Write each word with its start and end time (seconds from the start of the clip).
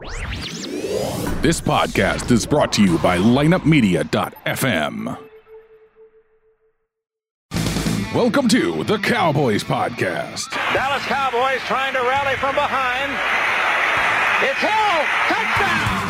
This 0.00 1.60
podcast 1.60 2.30
is 2.30 2.46
brought 2.46 2.72
to 2.72 2.80
you 2.82 2.96
by 3.00 3.18
lineupmedia.fm. 3.18 5.18
Welcome 8.14 8.48
to 8.48 8.82
the 8.84 8.96
Cowboys 8.96 9.62
Podcast. 9.62 10.48
Dallas 10.72 11.04
Cowboys 11.04 11.60
trying 11.68 11.92
to 11.92 12.00
rally 12.00 12.32
from 12.40 12.54
behind. 12.56 13.12
It's 14.40 14.56
Hill. 14.64 14.96
Touchdown. 15.28 16.00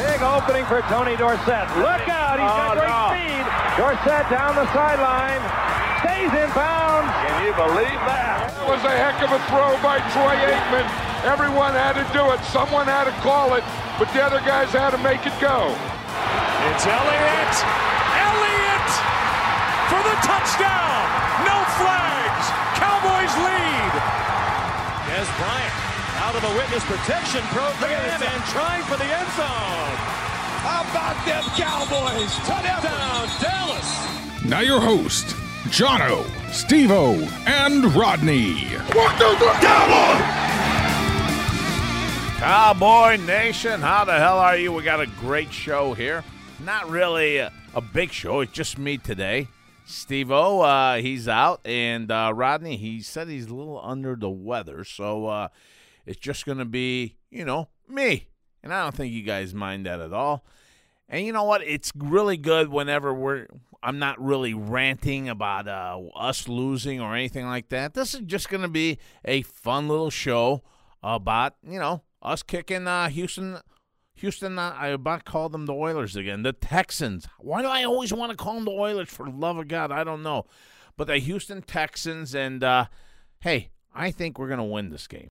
Big 0.00 0.22
opening 0.24 0.64
for 0.64 0.80
Tony 0.88 1.12
Dorsett. 1.20 1.68
Look 1.76 2.08
out. 2.08 2.40
He's 2.40 2.48
got 2.48 2.72
Oh, 2.72 2.80
great 2.80 2.88
no. 2.88 3.12
speed. 3.12 3.44
Dorsett 3.76 4.32
down 4.32 4.56
the 4.56 4.64
sideline. 4.72 5.44
Stays 6.00 6.32
in 6.40 6.48
bounds. 6.56 7.12
Can 7.20 7.36
you 7.44 7.52
believe 7.52 8.00
that? 8.08 8.48
That 8.48 8.64
was 8.66 8.80
a 8.80 8.96
heck 8.96 9.20
of 9.20 9.28
a 9.28 9.36
throw 9.52 9.76
by 9.84 10.00
Troy 10.16 10.40
Aikman. 10.40 11.11
Everyone 11.22 11.70
had 11.70 11.94
to 11.94 12.06
do 12.10 12.34
it. 12.34 12.42
Someone 12.50 12.90
had 12.90 13.06
to 13.06 13.14
call 13.22 13.54
it, 13.54 13.62
but 13.94 14.10
the 14.10 14.18
other 14.18 14.42
guys 14.42 14.74
had 14.74 14.90
to 14.90 14.98
make 15.06 15.22
it 15.22 15.34
go. 15.38 15.70
It's 16.66 16.82
Elliott. 16.82 17.54
Elliott 18.18 18.90
for 19.86 20.02
the 20.02 20.16
touchdown. 20.26 20.98
No 21.46 21.58
flags. 21.78 22.44
Cowboys 22.74 23.34
lead. 23.38 23.92
Dez 25.06 25.30
Bryant 25.38 25.74
out 26.26 26.34
of 26.34 26.42
the 26.42 26.54
witness 26.58 26.82
protection 26.90 27.42
program 27.54 28.18
and 28.18 28.42
trying 28.50 28.82
for 28.90 28.98
the 28.98 29.06
end 29.06 29.30
zone. 29.38 29.94
How 30.66 30.82
about 30.90 31.14
them 31.22 31.46
Cowboys? 31.54 32.34
Touchdown, 32.42 33.30
Dallas. 33.38 34.44
Now, 34.44 34.60
your 34.60 34.80
host, 34.80 35.36
Johno, 35.70 36.24
Stevo, 36.50 37.14
and 37.46 37.94
Rodney. 37.94 38.74
Cowboy 42.42 43.18
Nation, 43.18 43.80
how 43.80 44.04
the 44.04 44.18
hell 44.18 44.36
are 44.40 44.56
you? 44.56 44.72
We 44.72 44.82
got 44.82 45.00
a 45.00 45.06
great 45.06 45.52
show 45.52 45.94
here. 45.94 46.24
Not 46.64 46.90
really 46.90 47.36
a, 47.36 47.52
a 47.72 47.80
big 47.80 48.10
show. 48.10 48.40
It's 48.40 48.50
just 48.50 48.78
me 48.78 48.98
today. 48.98 49.46
Steve 49.84 50.32
O, 50.32 50.60
uh, 50.60 50.96
he's 50.96 51.28
out, 51.28 51.60
and 51.64 52.10
uh, 52.10 52.32
Rodney, 52.34 52.76
he 52.76 53.00
said 53.00 53.28
he's 53.28 53.46
a 53.46 53.54
little 53.54 53.80
under 53.80 54.16
the 54.16 54.28
weather, 54.28 54.82
so 54.82 55.26
uh, 55.28 55.48
it's 56.04 56.18
just 56.18 56.44
going 56.44 56.58
to 56.58 56.64
be, 56.64 57.14
you 57.30 57.44
know, 57.44 57.68
me. 57.88 58.26
And 58.64 58.74
I 58.74 58.82
don't 58.82 58.96
think 58.96 59.12
you 59.12 59.22
guys 59.22 59.54
mind 59.54 59.86
that 59.86 60.00
at 60.00 60.12
all. 60.12 60.44
And 61.08 61.24
you 61.24 61.32
know 61.32 61.44
what? 61.44 61.62
It's 61.62 61.92
really 61.94 62.36
good 62.38 62.70
whenever 62.70 63.14
we're. 63.14 63.46
I'm 63.84 64.00
not 64.00 64.20
really 64.20 64.52
ranting 64.52 65.28
about 65.28 65.68
uh, 65.68 66.00
us 66.16 66.48
losing 66.48 67.00
or 67.00 67.14
anything 67.14 67.46
like 67.46 67.68
that. 67.68 67.94
This 67.94 68.14
is 68.14 68.22
just 68.22 68.48
going 68.48 68.62
to 68.62 68.68
be 68.68 68.98
a 69.24 69.42
fun 69.42 69.86
little 69.86 70.10
show 70.10 70.64
about 71.04 71.54
you 71.62 71.78
know 71.78 72.02
us 72.22 72.42
kicking 72.42 72.86
uh, 72.86 73.08
Houston. 73.08 73.58
Houston, 74.14 74.58
uh, 74.58 74.74
I 74.78 74.88
about 74.88 75.24
called 75.24 75.52
them 75.52 75.66
the 75.66 75.74
Oilers 75.74 76.16
again. 76.16 76.42
The 76.42 76.52
Texans. 76.52 77.26
Why 77.38 77.62
do 77.62 77.68
I 77.68 77.84
always 77.84 78.12
want 78.12 78.30
to 78.30 78.36
call 78.36 78.54
them 78.54 78.64
the 78.64 78.70
Oilers? 78.70 79.08
For 79.08 79.28
love 79.28 79.58
of 79.58 79.68
God, 79.68 79.90
I 79.90 80.04
don't 80.04 80.22
know. 80.22 80.44
But 80.96 81.06
the 81.06 81.18
Houston 81.18 81.62
Texans, 81.62 82.34
and 82.34 82.62
uh, 82.62 82.86
hey, 83.40 83.70
I 83.94 84.10
think 84.10 84.38
we're 84.38 84.48
going 84.48 84.58
to 84.58 84.64
win 84.64 84.90
this 84.90 85.06
game. 85.06 85.28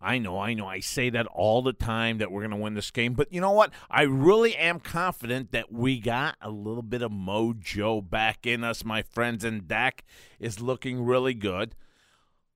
I 0.00 0.18
know, 0.18 0.38
I 0.38 0.52
know. 0.54 0.66
I 0.66 0.80
say 0.80 1.08
that 1.10 1.26
all 1.26 1.62
the 1.62 1.72
time 1.72 2.18
that 2.18 2.30
we're 2.30 2.42
going 2.42 2.50
to 2.50 2.56
win 2.56 2.74
this 2.74 2.90
game. 2.90 3.14
But 3.14 3.32
you 3.32 3.40
know 3.40 3.52
what? 3.52 3.72
I 3.90 4.02
really 4.02 4.54
am 4.54 4.78
confident 4.78 5.52
that 5.52 5.72
we 5.72 6.00
got 6.00 6.36
a 6.40 6.50
little 6.50 6.82
bit 6.82 7.02
of 7.02 7.10
mojo 7.10 8.08
back 8.08 8.46
in 8.46 8.62
us, 8.62 8.84
my 8.84 9.02
friends, 9.02 9.42
and 9.42 9.66
Dak 9.66 10.04
is 10.38 10.60
looking 10.60 11.04
really 11.04 11.34
good. 11.34 11.74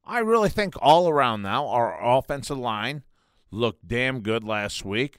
I 0.05 0.19
really 0.19 0.51
think 0.51 0.75
all 0.81 1.09
around 1.09 1.43
now, 1.43 1.67
our 1.67 2.19
offensive 2.19 2.59
line 2.59 3.05
looked 3.51 3.87
damn 3.87 4.21
good 4.21 4.45
last 4.45 4.85
week. 4.85 5.19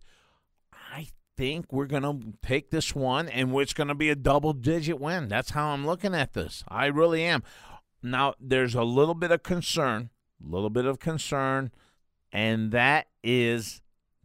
I 0.94 1.08
think 1.38 1.72
we're 1.72 1.86
going 1.86 2.04
to 2.04 2.34
take 2.46 2.72
this 2.72 2.96
one 2.96 3.28
and 3.30 3.56
it's 3.56 3.74
going 3.74 3.88
to 3.88 3.96
be 3.96 4.10
a 4.10 4.16
double 4.16 4.54
digit 4.54 5.00
win. 5.00 5.28
That's 5.28 5.52
how 5.52 5.70
I'm 5.70 5.86
looking 5.86 6.16
at 6.16 6.34
this. 6.34 6.64
I 6.68 6.88
really 6.88 7.24
am. 7.24 7.44
Now, 8.04 8.34
there's 8.40 8.76
a 8.76 8.84
little 8.84 9.14
bit 9.14 9.32
of 9.32 9.44
concern, 9.44 10.10
a 10.44 10.50
little 10.50 10.70
bit 10.70 10.86
of 10.86 11.00
concern, 11.00 11.72
and 12.32 12.72
that 12.72 13.08
is 13.24 13.82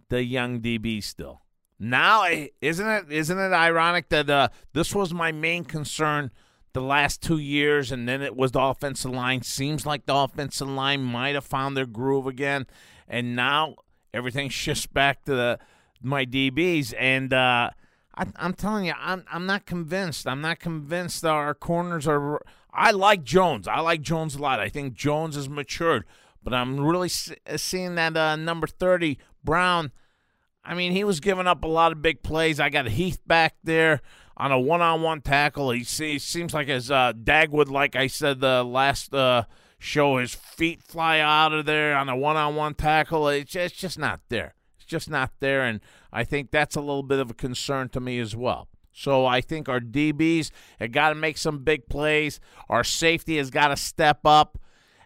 the 0.08 0.24
young 0.24 0.60
DB 0.60 1.02
still. 1.02 1.42
Now, 1.78 2.22
eh, 2.22 2.48
isn't 2.60 2.88
it 2.88 3.04
isn't 3.10 3.38
it 3.38 3.52
ironic 3.52 4.08
that 4.08 4.30
uh, 4.30 4.48
this 4.72 4.94
was 4.94 5.12
my 5.12 5.30
main 5.30 5.64
concern 5.64 6.30
the 6.72 6.80
last 6.80 7.22
two 7.22 7.38
years, 7.38 7.92
and 7.92 8.08
then 8.08 8.22
it 8.22 8.34
was 8.34 8.52
the 8.52 8.60
offensive 8.60 9.10
line. 9.10 9.42
Seems 9.42 9.84
like 9.84 10.06
the 10.06 10.14
offensive 10.14 10.68
line 10.68 11.02
might 11.02 11.34
have 11.34 11.44
found 11.44 11.76
their 11.76 11.86
groove 11.86 12.26
again, 12.26 12.66
and 13.06 13.36
now 13.36 13.76
everything 14.16 14.48
shifts 14.48 14.86
back 14.86 15.24
to 15.24 15.34
the 15.34 15.58
my 16.02 16.24
DBs. 16.24 16.94
And 16.98 17.32
uh, 17.32 17.70
I, 18.14 18.26
I'm 18.36 18.54
telling 18.54 18.86
you, 18.86 18.94
I'm 18.98 19.24
I'm 19.30 19.46
not 19.46 19.66
convinced. 19.66 20.26
I'm 20.26 20.40
not 20.40 20.58
convinced 20.58 21.22
that 21.22 21.30
our 21.30 21.54
corners 21.54 22.06
are. 22.08 22.40
I 22.72 22.90
like 22.90 23.22
Jones. 23.22 23.68
I 23.68 23.80
like 23.80 24.02
Jones 24.02 24.34
a 24.34 24.38
lot. 24.40 24.60
I 24.60 24.68
think 24.68 24.94
Jones 24.94 25.36
has 25.36 25.48
matured, 25.48 26.04
but 26.42 26.52
I'm 26.52 26.80
really 26.80 27.08
seeing 27.08 27.94
that 27.94 28.16
uh, 28.16 28.36
number 28.36 28.66
thirty 28.66 29.18
Brown. 29.44 29.92
I 30.64 30.74
mean, 30.74 30.92
he 30.92 31.04
was 31.04 31.20
giving 31.20 31.46
up 31.46 31.62
a 31.62 31.68
lot 31.68 31.92
of 31.92 32.02
big 32.02 32.24
plays. 32.24 32.58
I 32.58 32.70
got 32.70 32.88
Heath 32.88 33.20
back 33.24 33.54
there 33.62 34.00
on 34.36 34.50
a 34.50 34.58
one-on-one 34.58 35.20
tackle. 35.20 35.70
He, 35.70 35.84
seems 35.84 36.52
like 36.52 36.66
his 36.66 36.90
uh, 36.90 37.12
Dagwood, 37.12 37.70
like 37.70 37.94
I 37.94 38.08
said 38.08 38.40
the 38.40 38.64
last 38.64 39.14
uh, 39.14 39.44
show, 39.78 40.18
his 40.18 40.34
feet 40.34 40.82
fly 40.82 41.20
out 41.20 41.52
of 41.52 41.66
there 41.66 41.96
on 41.96 42.08
a 42.08 42.16
one-on-one 42.16 42.74
tackle. 42.74 43.28
It's 43.28 43.52
just, 43.52 43.72
it's 43.72 43.80
just 43.80 43.98
not 43.98 44.20
there. 44.28 44.54
It's 44.76 44.86
just 44.86 45.10
not 45.10 45.32
there, 45.40 45.62
and 45.62 45.80
I 46.12 46.24
think 46.24 46.50
that's 46.50 46.76
a 46.76 46.80
little 46.80 47.02
bit 47.02 47.18
of 47.18 47.30
a 47.30 47.34
concern 47.34 47.88
to 47.90 48.00
me 48.00 48.18
as 48.18 48.34
well. 48.36 48.68
So 48.92 49.26
I 49.26 49.42
think 49.42 49.68
our 49.68 49.80
DBs 49.80 50.50
have 50.80 50.92
got 50.92 51.10
to 51.10 51.14
make 51.14 51.36
some 51.36 51.64
big 51.64 51.88
plays. 51.88 52.40
Our 52.70 52.82
safety 52.82 53.36
has 53.36 53.50
got 53.50 53.68
to 53.68 53.76
step 53.76 54.20
up. 54.24 54.58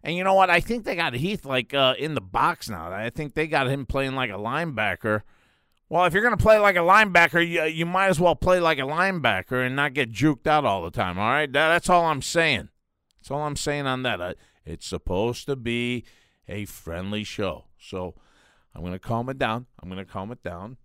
And 0.05 0.17
you 0.17 0.23
know 0.23 0.35
what? 0.35 0.49
I 0.49 0.61
think 0.61 0.85
they 0.85 0.95
got 0.95 1.13
Heath 1.15 1.45
like 1.45 1.75
uh, 1.75 1.95
in 1.99 2.15
the 2.15 2.21
box 2.21 2.71
now. 2.71 2.93
I 2.93 3.11
think 3.11 3.35
they 3.35 3.49
got 3.49 3.67
him 3.69 3.87
playing 3.87 4.15
like 4.15 4.31
a 4.31 4.35
linebacker. 4.35 5.23
Well, 5.89 6.05
if 6.05 6.15
you're 6.15 6.23
going 6.23 6.37
to 6.37 6.43
play 6.43 6.59
like 6.59 6.77
a 6.77 6.81
linebacker, 6.81 7.47
you, 7.47 7.65
you 7.65 7.85
might 7.85 8.07
as 8.07 8.21
well 8.21 8.37
play 8.37 8.61
like 8.61 8.79
a 8.79 8.83
linebacker 8.83 9.67
and 9.67 9.75
not 9.75 9.93
get 9.93 10.13
juked 10.13 10.47
out 10.47 10.65
all 10.65 10.83
the 10.83 10.93
time. 10.93 11.19
All 11.19 11.29
right, 11.29 11.53
that, 11.53 11.69
that's 11.69 11.91
all 11.91 12.05
I'm 12.05 12.23
saying. 12.23 12.69
That's 13.19 13.33
all 13.33 13.43
I'm 13.43 13.57
saying 13.57 13.89
on 13.89 14.05
that. 14.05 14.37
It's 14.71 14.87
supposed 14.87 15.47
to 15.47 15.57
be 15.57 16.05
a 16.49 16.65
friendly 16.65 17.25
show, 17.25 17.65
so 17.79 18.15
I'm 18.75 18.83
going 18.83 18.93
to 18.93 18.99
calm 18.99 19.29
it 19.29 19.39
down. 19.39 19.67
I'm 19.83 19.89
going 19.89 20.05
to 20.05 20.11
calm 20.11 20.33
it 20.33 20.43
down. 20.43 20.77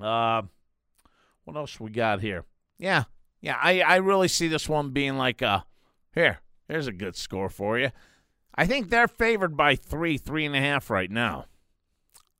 Uh, 0.00 0.42
what 1.44 1.56
else 1.56 1.78
we 1.78 1.90
got 1.90 2.20
here? 2.20 2.44
Yeah, 2.78 3.04
yeah. 3.40 3.58
I 3.62 3.80
I 3.80 3.96
really 3.96 4.28
see 4.28 4.48
this 4.48 4.68
one 4.68 4.90
being 4.90 5.16
like 5.16 5.42
uh, 5.42 5.60
here. 6.14 6.40
Here's 6.68 6.86
a 6.86 6.92
good 6.92 7.16
score 7.16 7.48
for 7.48 7.78
you. 7.78 7.90
I 8.54 8.66
think 8.66 8.88
they're 8.88 9.08
favored 9.08 9.56
by 9.56 9.76
three, 9.76 10.16
three 10.16 10.44
and 10.46 10.56
a 10.56 10.60
half 10.60 10.88
right 10.88 11.10
now. 11.10 11.46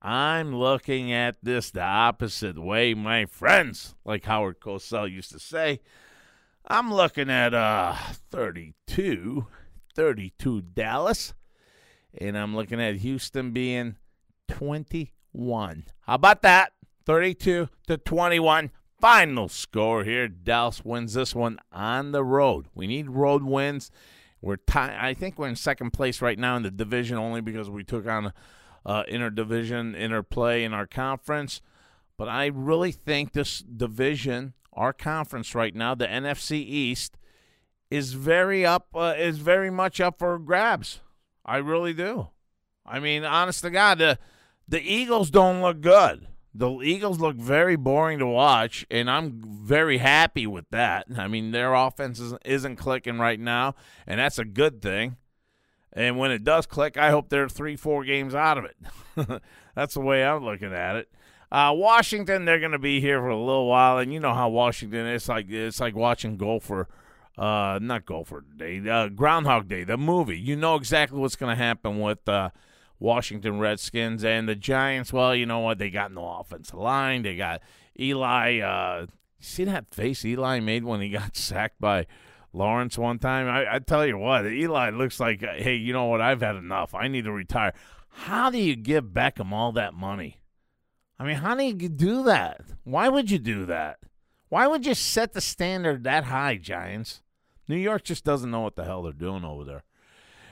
I'm 0.01 0.55
looking 0.55 1.13
at 1.13 1.37
this 1.43 1.71
the 1.71 1.83
opposite 1.83 2.59
way, 2.59 2.95
my 2.95 3.27
friends, 3.27 3.95
like 4.05 4.25
Howard 4.25 4.61
Cosell 4.61 5.11
used 5.11 5.33
to 5.33 5.39
say. 5.39 5.81
I'm 6.67 6.93
looking 6.93 7.31
at 7.31 7.53
uh 7.53 7.95
32, 8.31 9.47
32 9.95 10.63
Dallas, 10.63 11.35
and 12.17 12.37
I'm 12.37 12.55
looking 12.55 12.81
at 12.81 12.97
Houston 12.97 13.53
being 13.53 13.97
21. 14.49 15.85
How 16.03 16.15
about 16.15 16.43
that? 16.43 16.73
32 17.07 17.69
to 17.87 17.99
21. 17.99 18.71
Final 19.01 19.49
score 19.49 20.05
here. 20.05 20.29
Dallas 20.29 20.85
wins 20.85 21.15
this 21.15 21.35
one 21.35 21.59
on 21.73 22.13
the 22.13 22.25
road. 22.25 22.67
We 22.75 22.87
need 22.87 23.11
road 23.11 23.45
wins. 23.45 23.91
We're 24.41 24.57
tie- 24.57 24.97
I 25.01 25.15
think 25.15 25.39
we're 25.39 25.49
in 25.49 25.57
second 25.57 25.93
place 25.93 26.23
right 26.23 26.39
now 26.39 26.57
in 26.57 26.63
the 26.63 26.71
division 26.71 27.19
only 27.19 27.41
because 27.41 27.69
we 27.71 27.85
took 27.85 28.07
on 28.07 28.33
uh, 28.87 29.05
interdivision 29.05 29.97
interplay 29.97 30.65
in 30.65 30.73
our 30.73 30.87
conference. 30.87 31.61
But 32.17 32.29
I 32.29 32.47
really 32.47 32.93
think 32.93 33.33
this 33.33 33.61
division, 33.61 34.55
our 34.73 34.93
conference 34.93 35.55
right 35.55 35.75
now, 35.75 35.95
the 35.95 36.07
NFC 36.07 36.53
East, 36.59 37.17
is 37.95 38.13
very 38.13 38.67
up. 38.67 38.89
Uh, 38.95 39.15
is 39.17 39.39
very 39.39 39.71
much 39.71 40.01
up 40.01 40.19
for 40.19 40.39
grabs. 40.39 41.01
I 41.45 41.59
really 41.59 41.93
do. 41.93 42.29
I 42.85 42.99
mean, 42.99 43.25
honest 43.25 43.63
to 43.63 43.71
God, 43.71 43.99
the 43.99 44.19
the 44.67 44.81
Eagles 44.81 45.31
don't 45.31 45.63
look 45.63 45.81
good. 45.81 46.27
The 46.57 46.71
Eagles 46.83 47.19
look 47.19 47.37
very 47.37 47.77
boring 47.77 48.19
to 48.21 48.27
watch, 48.27 48.87
and 48.91 49.11
I'm 49.11 49.43
very 49.45 49.99
happy 49.99 50.47
with 50.47 50.69
that. 50.71 51.07
I 51.17 51.27
mean, 51.27 51.51
their 51.51 51.75
offense 51.75 52.23
isn't, 52.45 52.77
clicking 52.77 53.19
right 53.19 53.41
now, 53.41 53.75
and 54.07 54.21
that's 54.21 54.39
a 54.39 54.45
good 54.45 54.81
thing. 54.81 55.17
And 55.93 56.17
when 56.17 56.31
it 56.31 56.45
does 56.45 56.67
click, 56.67 56.97
I 56.97 57.11
hope 57.11 57.29
they're 57.29 57.49
three, 57.49 57.75
four 57.75 58.05
games 58.05 58.37
out 58.37 58.59
of 58.59 58.65
it. 58.65 59.43
that's 59.75 59.95
the 59.95 60.01
way 60.01 60.25
I'm 60.25 60.45
looking 60.45 60.73
at 60.73 60.97
it. 60.97 61.09
Uh, 61.51 61.73
Washington, 61.75 62.45
they're 62.45 62.61
going 62.61 62.73
to 62.73 62.79
be 62.79 63.01
here 63.01 63.21
for 63.21 63.29
a 63.29 63.39
little 63.39 63.67
while, 63.67 63.99
and 63.99 64.13
you 64.13 64.21
know 64.21 64.35
how 64.35 64.49
Washington 64.49 65.07
is 65.07 65.29
like. 65.29 65.51
It's 65.51 65.81
like 65.81 65.97
watching 65.97 66.37
Gopher, 66.37 66.89
uh, 67.37 67.79
not 67.83 68.07
Gopher 68.07 68.45
Day, 68.57 68.89
uh, 68.89 69.09
Groundhog 69.09 69.69
Day, 69.69 69.85
the 69.85 69.97
movie. 69.97 70.39
You 70.39 70.57
know 70.57 70.77
exactly 70.77 71.19
what's 71.19 71.37
going 71.37 71.57
to 71.57 71.63
happen 71.63 72.01
with 72.01 72.29
uh, 72.29 72.51
Washington 72.99 73.59
Redskins. 73.59 74.25
And 74.25 74.49
the 74.49 74.55
Giants, 74.55 75.13
well, 75.13 75.35
you 75.35 75.47
know 75.47 75.61
what? 75.61 75.79
They 75.79 75.91
got 75.91 76.13
no 76.13 76.27
offensive 76.29 76.79
line. 76.79 77.23
They 77.23 77.37
got 77.37 77.61
Eli. 77.99 78.61
Uh, 78.61 79.07
see 79.41 79.65
that 79.65 79.93
face 79.93 80.25
Eli 80.25 80.61
made 80.61 80.85
when 80.85 81.01
he 81.01 81.11
got 81.11 81.37
sacked 81.37 81.81
by 81.81 82.07
Lawrence 82.53 82.97
one 82.97 83.19
time? 83.19 83.49
I, 83.49 83.75
I 83.75 83.79
tell 83.81 84.07
you 84.07 84.17
what, 84.17 84.47
Eli 84.47 84.91
looks 84.91 85.21
like, 85.21 85.43
uh, 85.43 85.55
hey, 85.57 85.75
you 85.75 85.93
know 85.93 86.07
what? 86.07 86.21
I've 86.21 86.41
had 86.41 86.57
enough. 86.57 86.95
I 86.95 87.09
need 87.09 87.25
to 87.25 87.33
retire. 87.33 87.75
How 88.09 88.49
do 88.49 88.59
you 88.59 88.77
give 88.77 89.07
Beckham 89.07 89.53
all 89.53 89.73
that 89.73 89.93
money? 89.93 90.41
I 91.19 91.25
mean, 91.25 91.37
how 91.37 91.55
do 91.55 91.65
you 91.65 91.75
do 91.89 92.23
that? 92.25 92.61
Why 92.85 93.09
would 93.09 93.31
you 93.31 93.39
do 93.39 93.67
that? 93.67 93.99
Why 94.49 94.67
would 94.67 94.87
you 94.87 94.95
set 94.95 95.33
the 95.33 95.41
standard 95.41 96.05
that 96.05 96.25
high, 96.25 96.57
Giants? 96.57 97.23
New 97.69 97.77
York 97.77 98.05
just 98.05 98.25
doesn't 98.25 98.51
know 98.51 98.61
what 98.61 98.77
the 98.77 98.85
hell 98.85 99.03
they're 99.03 99.13
doing 99.13 99.45
over 99.45 99.65
there. 99.65 99.85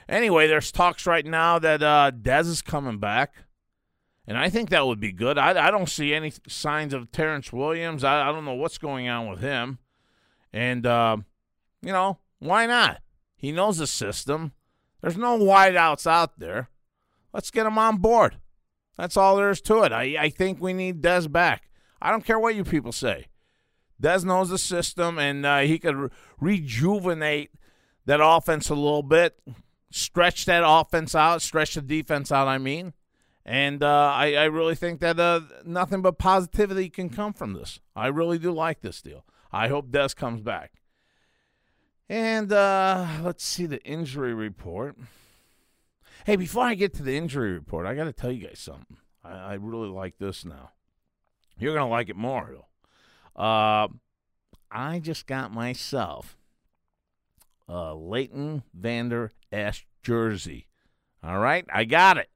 Anyway, 0.09 0.47
there's 0.47 0.71
talks 0.71 1.05
right 1.05 1.25
now 1.25 1.59
that 1.59 1.81
uh, 1.81 2.11
Dez 2.11 2.47
is 2.47 2.61
coming 2.61 2.99
back, 2.99 3.35
and 4.27 4.37
I 4.37 4.49
think 4.49 4.69
that 4.69 4.85
would 4.85 4.99
be 4.99 5.11
good. 5.11 5.37
I, 5.37 5.67
I 5.67 5.71
don't 5.71 5.89
see 5.89 6.13
any 6.13 6.33
signs 6.47 6.93
of 6.93 7.11
Terrance 7.11 7.53
Williams. 7.53 8.03
I, 8.03 8.29
I 8.29 8.31
don't 8.31 8.45
know 8.45 8.53
what's 8.53 8.77
going 8.77 9.07
on 9.07 9.29
with 9.29 9.39
him, 9.39 9.79
and 10.51 10.85
uh, 10.85 11.17
you 11.81 11.91
know 11.91 12.19
why 12.39 12.65
not? 12.65 13.01
He 13.37 13.51
knows 13.51 13.77
the 13.77 13.87
system. 13.87 14.53
There's 15.01 15.17
no 15.17 15.37
wideouts 15.37 16.07
out 16.07 16.39
there. 16.39 16.69
Let's 17.33 17.51
get 17.51 17.65
him 17.65 17.77
on 17.77 17.97
board. 17.97 18.37
That's 18.97 19.17
all 19.17 19.37
there 19.37 19.49
is 19.49 19.61
to 19.61 19.83
it. 19.83 19.91
I, 19.91 20.15
I 20.19 20.29
think 20.29 20.61
we 20.61 20.73
need 20.73 21.01
Dez 21.01 21.31
back. 21.31 21.69
I 22.01 22.11
don't 22.11 22.25
care 22.25 22.39
what 22.39 22.55
you 22.55 22.63
people 22.63 22.91
say. 22.91 23.27
Dez 24.01 24.25
knows 24.25 24.49
the 24.49 24.57
system, 24.57 25.17
and 25.17 25.45
uh, 25.45 25.59
he 25.59 25.79
could 25.79 25.95
re- 25.95 26.09
rejuvenate 26.39 27.51
that 28.05 28.19
offense 28.21 28.69
a 28.69 28.75
little 28.75 29.03
bit, 29.03 29.39
stretch 29.91 30.45
that 30.45 30.63
offense 30.65 31.15
out, 31.15 31.41
stretch 31.41 31.75
the 31.75 31.81
defense 31.81 32.31
out, 32.31 32.47
I 32.47 32.57
mean. 32.57 32.93
And 33.45 33.83
uh, 33.83 34.11
I, 34.15 34.35
I, 34.35 34.43
really 34.45 34.75
think 34.75 35.01
that 35.01 35.19
uh, 35.19 35.41
nothing 35.65 36.01
but 36.01 36.17
positivity 36.17 36.89
can 36.89 37.09
come 37.09 37.33
from 37.33 37.53
this. 37.53 37.79
I 37.93 38.07
really 38.07 38.39
do 38.39 38.51
like 38.53 38.79
this 38.79 39.01
deal. 39.01 39.25
I 39.51 39.67
hope 39.67 39.91
Dez 39.91 40.15
comes 40.15 40.39
back. 40.39 40.71
And 42.07 42.53
uh, 42.53 43.05
let's 43.21 43.43
see 43.43 43.65
the 43.65 43.83
injury 43.83 44.33
report. 44.33 44.97
Hey, 46.25 46.37
before 46.37 46.63
I 46.63 46.75
get 46.75 46.93
to 46.95 47.03
the 47.03 47.17
injury 47.17 47.51
report, 47.51 47.85
I 47.85 47.95
got 47.95 48.05
to 48.05 48.13
tell 48.13 48.31
you 48.31 48.47
guys 48.47 48.59
something. 48.59 48.97
I, 49.23 49.31
I 49.31 49.53
really 49.55 49.89
like 49.89 50.19
this 50.19 50.45
now. 50.45 50.71
You're 51.57 51.75
to 51.75 51.85
like 51.85 52.09
it 52.09 52.15
more, 52.15 52.55
uh, 53.35 53.87
I 54.71 54.99
just 54.99 55.27
got 55.27 55.51
myself 55.53 56.37
a 57.67 57.93
Leighton 57.93 58.63
Vander 58.73 59.31
Esch 59.51 59.85
jersey. 60.01 60.67
All 61.23 61.39
right, 61.39 61.65
I 61.73 61.85
got 61.85 62.17
it. 62.17 62.29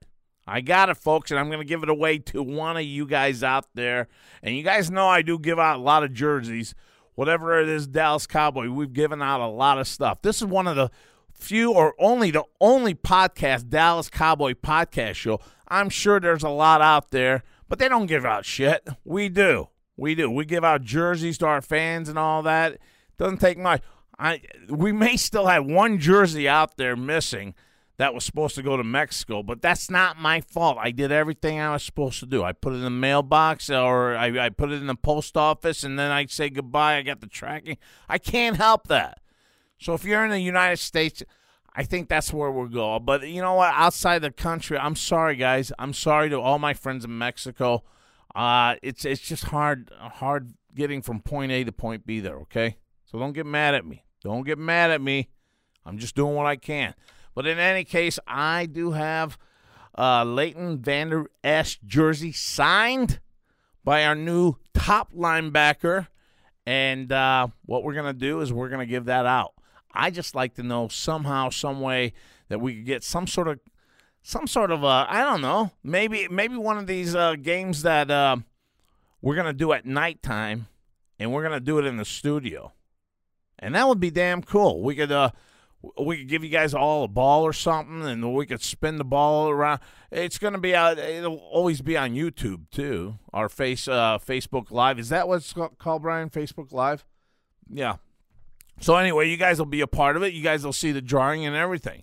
I 0.46 0.62
got 0.62 0.88
it, 0.88 0.96
folks, 0.96 1.30
and 1.30 1.38
I'm 1.38 1.48
going 1.48 1.60
to 1.60 1.64
give 1.64 1.82
it 1.82 1.90
away 1.90 2.18
to 2.18 2.42
one 2.42 2.78
of 2.78 2.82
you 2.82 3.06
guys 3.06 3.42
out 3.42 3.66
there. 3.74 4.08
And 4.42 4.56
you 4.56 4.62
guys 4.62 4.90
know 4.90 5.06
I 5.06 5.20
do 5.20 5.38
give 5.38 5.58
out 5.58 5.76
a 5.76 5.82
lot 5.82 6.04
of 6.04 6.14
jerseys. 6.14 6.74
Whatever 7.14 7.60
it 7.60 7.68
is, 7.68 7.86
Dallas 7.86 8.26
Cowboy, 8.26 8.70
we've 8.70 8.92
given 8.92 9.20
out 9.20 9.40
a 9.40 9.46
lot 9.46 9.78
of 9.78 9.86
stuff. 9.86 10.22
This 10.22 10.38
is 10.38 10.46
one 10.46 10.66
of 10.66 10.76
the 10.76 10.90
few 11.34 11.72
or 11.72 11.94
only 11.98 12.30
the 12.30 12.44
only 12.60 12.94
podcast, 12.94 13.68
Dallas 13.68 14.08
Cowboy 14.08 14.54
podcast 14.54 15.16
show. 15.16 15.38
I'm 15.68 15.90
sure 15.90 16.18
there's 16.18 16.42
a 16.42 16.48
lot 16.48 16.80
out 16.80 17.10
there, 17.10 17.42
but 17.68 17.78
they 17.78 17.88
don't 17.88 18.06
give 18.06 18.24
out 18.24 18.46
shit. 18.46 18.88
We 19.04 19.28
do. 19.28 19.68
We 19.98 20.14
do. 20.14 20.30
We 20.30 20.46
give 20.46 20.64
out 20.64 20.82
jerseys 20.82 21.36
to 21.38 21.46
our 21.46 21.60
fans 21.60 22.08
and 22.08 22.18
all 22.18 22.42
that. 22.44 22.78
Doesn't 23.18 23.38
take 23.38 23.58
much. 23.58 23.82
I 24.18 24.40
we 24.68 24.92
may 24.92 25.16
still 25.16 25.46
have 25.46 25.66
one 25.66 25.98
jersey 25.98 26.48
out 26.48 26.76
there 26.76 26.96
missing 26.96 27.54
that 27.98 28.14
was 28.14 28.24
supposed 28.24 28.54
to 28.54 28.62
go 28.62 28.76
to 28.76 28.84
Mexico, 28.84 29.42
but 29.42 29.60
that's 29.60 29.90
not 29.90 30.16
my 30.16 30.40
fault. 30.40 30.78
I 30.80 30.92
did 30.92 31.10
everything 31.10 31.58
I 31.58 31.72
was 31.72 31.82
supposed 31.82 32.20
to 32.20 32.26
do. 32.26 32.44
I 32.44 32.52
put 32.52 32.72
it 32.72 32.76
in 32.76 32.84
the 32.84 32.90
mailbox 32.90 33.68
or 33.70 34.16
I, 34.16 34.46
I 34.46 34.48
put 34.50 34.70
it 34.70 34.80
in 34.80 34.86
the 34.86 34.94
post 34.94 35.36
office 35.36 35.82
and 35.82 35.98
then 35.98 36.12
I 36.12 36.26
say 36.26 36.48
goodbye. 36.48 36.98
I 36.98 37.02
got 37.02 37.20
the 37.20 37.26
tracking. 37.26 37.76
I 38.08 38.18
can't 38.18 38.56
help 38.56 38.86
that. 38.86 39.20
So 39.80 39.94
if 39.94 40.04
you're 40.04 40.24
in 40.24 40.30
the 40.30 40.38
United 40.38 40.78
States, 40.78 41.24
I 41.74 41.82
think 41.82 42.08
that's 42.08 42.32
where 42.32 42.52
we'll 42.52 42.68
go. 42.68 43.00
But 43.00 43.28
you 43.28 43.42
know 43.42 43.54
what? 43.54 43.74
Outside 43.74 44.20
the 44.20 44.30
country, 44.30 44.78
I'm 44.78 44.96
sorry, 44.96 45.34
guys. 45.34 45.72
I'm 45.76 45.92
sorry 45.92 46.30
to 46.30 46.40
all 46.40 46.60
my 46.60 46.74
friends 46.74 47.04
in 47.04 47.18
Mexico. 47.18 47.82
Uh, 48.34 48.76
it's 48.82 49.04
it's 49.04 49.20
just 49.20 49.44
hard 49.44 49.90
hard 49.98 50.52
getting 50.74 51.02
from 51.02 51.20
point 51.20 51.52
A 51.52 51.64
to 51.64 51.72
point 51.72 52.06
B 52.06 52.20
there. 52.20 52.36
Okay, 52.40 52.76
so 53.04 53.18
don't 53.18 53.32
get 53.32 53.46
mad 53.46 53.74
at 53.74 53.84
me. 53.84 54.04
Don't 54.22 54.44
get 54.44 54.58
mad 54.58 54.90
at 54.90 55.00
me. 55.00 55.28
I'm 55.84 55.98
just 55.98 56.14
doing 56.14 56.34
what 56.34 56.46
I 56.46 56.56
can. 56.56 56.94
But 57.34 57.46
in 57.46 57.58
any 57.58 57.84
case, 57.84 58.18
I 58.26 58.66
do 58.66 58.92
have 58.92 59.38
uh, 59.96 60.24
Leighton 60.24 60.78
Vander 60.78 61.30
Esch 61.42 61.78
jersey 61.86 62.32
signed 62.32 63.20
by 63.84 64.04
our 64.04 64.14
new 64.14 64.54
top 64.74 65.12
linebacker. 65.12 66.08
And 66.66 67.10
uh, 67.10 67.48
what 67.64 67.82
we're 67.82 67.94
going 67.94 68.12
to 68.12 68.12
do 68.12 68.40
is 68.40 68.52
we're 68.52 68.68
going 68.68 68.86
to 68.86 68.90
give 68.90 69.06
that 69.06 69.24
out. 69.24 69.54
I 69.94 70.10
just 70.10 70.34
like 70.34 70.54
to 70.54 70.62
know 70.62 70.88
somehow, 70.88 71.48
some 71.48 71.80
way 71.80 72.12
that 72.48 72.60
we 72.60 72.74
could 72.76 72.86
get 72.86 73.02
some 73.02 73.26
sort 73.26 73.48
of 73.48 73.60
some 74.28 74.46
sort 74.46 74.70
of 74.70 74.84
uh, 74.84 75.06
I 75.08 75.22
don't 75.22 75.40
know, 75.40 75.70
maybe 75.82 76.28
maybe 76.30 76.54
one 76.54 76.76
of 76.76 76.86
these 76.86 77.14
uh, 77.14 77.34
games 77.36 77.80
that 77.80 78.10
uh, 78.10 78.36
we're 79.22 79.34
gonna 79.34 79.54
do 79.54 79.72
at 79.72 79.86
nighttime, 79.86 80.66
and 81.18 81.32
we're 81.32 81.42
gonna 81.42 81.60
do 81.60 81.78
it 81.78 81.86
in 81.86 81.96
the 81.96 82.04
studio, 82.04 82.74
and 83.58 83.74
that 83.74 83.88
would 83.88 84.00
be 84.00 84.10
damn 84.10 84.42
cool. 84.42 84.82
We 84.82 84.96
could 84.96 85.10
uh, 85.10 85.30
we 85.98 86.18
could 86.18 86.28
give 86.28 86.44
you 86.44 86.50
guys 86.50 86.74
all 86.74 87.04
a 87.04 87.08
ball 87.08 87.42
or 87.42 87.54
something, 87.54 88.02
and 88.02 88.34
we 88.34 88.44
could 88.44 88.60
spin 88.60 88.96
the 88.96 89.04
ball 89.04 89.48
around. 89.48 89.80
It's 90.10 90.36
gonna 90.36 90.58
be 90.58 90.74
out. 90.74 90.98
It'll 90.98 91.36
always 91.36 91.80
be 91.80 91.96
on 91.96 92.10
YouTube 92.10 92.68
too. 92.70 93.18
Our 93.32 93.48
face 93.48 93.88
uh, 93.88 94.18
Facebook 94.18 94.70
Live 94.70 94.98
is 94.98 95.08
that 95.08 95.26
what's 95.26 95.54
called, 95.78 96.02
Brian? 96.02 96.28
Facebook 96.28 96.70
Live. 96.70 97.06
Yeah. 97.70 97.96
So 98.78 98.94
anyway, 98.96 99.30
you 99.30 99.38
guys 99.38 99.58
will 99.58 99.64
be 99.64 99.80
a 99.80 99.86
part 99.86 100.16
of 100.16 100.22
it. 100.22 100.34
You 100.34 100.42
guys 100.42 100.66
will 100.66 100.74
see 100.74 100.92
the 100.92 101.00
drawing 101.00 101.46
and 101.46 101.56
everything. 101.56 102.02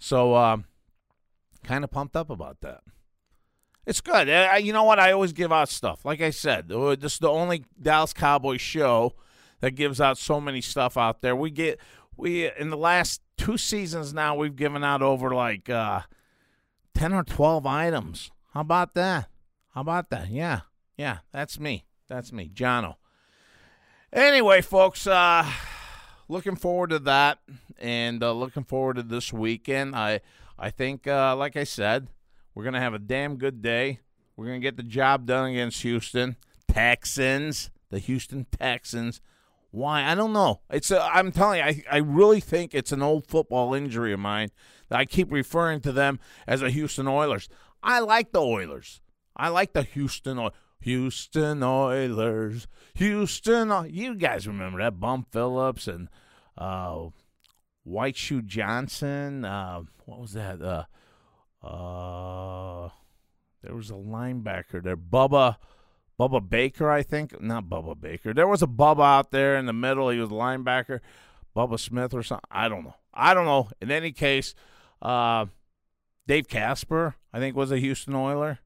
So. 0.00 0.34
Uh, 0.34 0.56
kind 1.64 1.84
of 1.84 1.90
pumped 1.90 2.16
up 2.16 2.30
about 2.30 2.60
that. 2.60 2.80
It's 3.84 4.00
good. 4.00 4.28
I, 4.28 4.58
you 4.58 4.72
know 4.72 4.84
what? 4.84 5.00
I 5.00 5.10
always 5.12 5.32
give 5.32 5.52
out 5.52 5.68
stuff. 5.68 6.04
Like 6.04 6.20
I 6.20 6.30
said, 6.30 6.68
this 6.68 7.14
is 7.14 7.18
the 7.18 7.28
only 7.28 7.64
Dallas 7.80 8.12
Cowboys 8.12 8.60
show 8.60 9.14
that 9.60 9.72
gives 9.72 10.00
out 10.00 10.18
so 10.18 10.40
many 10.40 10.60
stuff 10.60 10.96
out 10.96 11.20
there. 11.20 11.34
We 11.34 11.50
get 11.50 11.80
we 12.16 12.50
in 12.58 12.70
the 12.70 12.76
last 12.76 13.22
two 13.36 13.56
seasons 13.56 14.14
now 14.14 14.36
we've 14.36 14.54
given 14.54 14.84
out 14.84 15.02
over 15.02 15.34
like 15.34 15.68
uh, 15.68 16.02
ten 16.94 17.12
or 17.12 17.24
twelve 17.24 17.66
items. 17.66 18.30
How 18.54 18.60
about 18.60 18.94
that? 18.94 19.28
How 19.74 19.80
about 19.80 20.10
that? 20.10 20.28
Yeah, 20.28 20.60
yeah, 20.96 21.18
that's 21.32 21.58
me. 21.58 21.86
That's 22.08 22.32
me, 22.32 22.50
Johno. 22.54 22.96
Anyway, 24.12 24.60
folks, 24.60 25.06
uh, 25.06 25.44
looking 26.28 26.56
forward 26.56 26.90
to 26.90 26.98
that, 27.00 27.38
and 27.78 28.22
uh, 28.22 28.32
looking 28.32 28.64
forward 28.64 28.96
to 28.96 29.02
this 29.02 29.32
weekend. 29.32 29.94
I 29.96 30.20
I 30.58 30.70
think, 30.70 31.06
uh, 31.06 31.34
like 31.36 31.56
I 31.56 31.64
said, 31.64 32.08
we're 32.54 32.64
going 32.64 32.74
to 32.74 32.80
have 32.80 32.94
a 32.94 32.98
damn 32.98 33.36
good 33.36 33.62
day. 33.62 34.00
We're 34.36 34.46
going 34.46 34.60
to 34.60 34.64
get 34.64 34.76
the 34.76 34.82
job 34.82 35.26
done 35.26 35.50
against 35.50 35.82
Houston 35.82 36.36
Texans, 36.68 37.70
the 37.90 37.98
Houston 37.98 38.46
Texans. 38.50 39.20
Why? 39.70 40.04
I 40.04 40.14
don't 40.14 40.32
know. 40.32 40.60
It's 40.70 40.90
a, 40.90 41.02
I'm 41.02 41.32
telling 41.32 41.58
you, 41.58 41.64
I, 41.64 41.82
I 41.90 41.96
really 41.98 42.40
think 42.40 42.74
it's 42.74 42.92
an 42.92 43.02
old 43.02 43.26
football 43.26 43.74
injury 43.74 44.12
of 44.12 44.20
mine 44.20 44.50
that 44.88 44.98
I 44.98 45.04
keep 45.04 45.32
referring 45.32 45.80
to 45.80 45.92
them 45.92 46.20
as 46.46 46.60
the 46.60 46.70
Houston 46.70 47.08
Oilers. 47.08 47.48
I 47.82 48.00
like 48.00 48.32
the 48.32 48.42
Oilers. 48.42 49.00
I 49.36 49.48
like 49.48 49.72
the 49.72 49.82
Houston 49.82 50.38
Oilers. 50.38 50.54
Houston 50.82 51.62
Oilers. 51.62 52.66
Houston. 52.94 53.88
You 53.90 54.14
guys 54.14 54.46
remember 54.46 54.78
that? 54.80 55.00
Bum 55.00 55.26
Phillips 55.30 55.86
and 55.86 56.08
uh, 56.56 57.06
White 57.84 58.16
Shoe 58.16 58.42
Johnson. 58.42 59.44
Uh, 59.44 59.82
what 60.06 60.20
was 60.20 60.32
that? 60.32 60.60
Uh, 60.60 60.84
uh, 61.66 62.90
there 63.62 63.74
was 63.74 63.90
a 63.90 63.94
linebacker 63.94 64.82
there, 64.82 64.96
Bubba. 64.96 65.56
Bubba 66.18 66.46
Baker, 66.46 66.90
I 66.90 67.02
think. 67.02 67.40
Not 67.40 67.64
Bubba 67.64 67.98
Baker. 68.00 68.34
There 68.34 68.46
was 68.48 68.62
a 68.62 68.66
Bubba 68.66 69.04
out 69.04 69.30
there 69.30 69.56
in 69.56 69.66
the 69.66 69.72
middle. 69.72 70.10
He 70.10 70.18
was 70.18 70.30
a 70.30 70.34
linebacker. 70.34 71.00
Bubba 71.56 71.78
Smith 71.78 72.14
or 72.14 72.22
something. 72.22 72.48
I 72.50 72.68
don't 72.68 72.84
know. 72.84 72.94
I 73.14 73.34
don't 73.34 73.44
know. 73.44 73.70
In 73.80 73.90
any 73.90 74.12
case, 74.12 74.54
uh, 75.00 75.46
Dave 76.26 76.48
Casper, 76.48 77.16
I 77.32 77.38
think, 77.38 77.56
was 77.56 77.72
a 77.72 77.78
Houston 77.78 78.14
Oiler. 78.14 78.60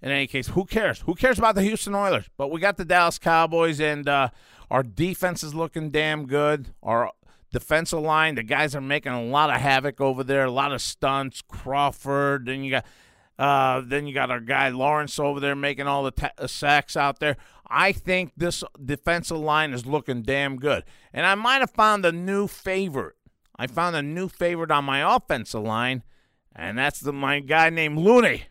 In 0.00 0.10
any 0.10 0.26
case, 0.26 0.48
who 0.48 0.64
cares? 0.64 1.00
Who 1.00 1.14
cares 1.14 1.38
about 1.38 1.56
the 1.56 1.62
Houston 1.62 1.94
Oilers? 1.94 2.26
But 2.36 2.50
we 2.52 2.60
got 2.60 2.76
the 2.76 2.84
Dallas 2.84 3.18
Cowboys, 3.18 3.80
and 3.80 4.08
uh, 4.08 4.28
our 4.70 4.82
defense 4.84 5.42
is 5.42 5.54
looking 5.54 5.90
damn 5.90 6.26
good. 6.26 6.68
Our 6.82 7.10
defensive 7.50 8.00
line. 8.00 8.36
The 8.36 8.42
guys 8.44 8.76
are 8.76 8.80
making 8.80 9.12
a 9.12 9.24
lot 9.24 9.50
of 9.50 9.60
havoc 9.60 10.00
over 10.00 10.22
there, 10.22 10.44
a 10.44 10.50
lot 10.50 10.72
of 10.72 10.80
stunts. 10.82 11.42
Crawford, 11.42 12.46
then 12.46 12.62
you 12.64 12.70
got. 12.70 12.84
Uh, 13.38 13.82
then 13.86 14.08
you 14.08 14.12
got 14.12 14.32
our 14.32 14.40
guy 14.40 14.68
Lawrence 14.68 15.16
over 15.16 15.38
there 15.38 15.54
making 15.54 15.86
all 15.86 16.02
the 16.02 16.10
ta- 16.10 16.32
uh, 16.38 16.48
sacks 16.48 16.96
out 16.96 17.20
there. 17.20 17.36
I 17.68 17.92
think 17.92 18.32
this 18.36 18.64
defensive 18.84 19.36
line 19.36 19.72
is 19.72 19.86
looking 19.86 20.22
damn 20.22 20.56
good. 20.56 20.82
And 21.12 21.24
I 21.24 21.36
might 21.36 21.60
have 21.60 21.70
found 21.70 22.04
a 22.04 22.10
new 22.10 22.48
favorite. 22.48 23.14
I 23.56 23.68
found 23.68 23.94
a 23.94 24.02
new 24.02 24.28
favorite 24.28 24.72
on 24.72 24.84
my 24.84 25.14
offensive 25.14 25.62
line. 25.62 26.02
and 26.56 26.76
that's 26.76 26.98
the 26.98 27.12
my 27.12 27.38
guy 27.38 27.70
named 27.70 27.98
Looney. 27.98 28.44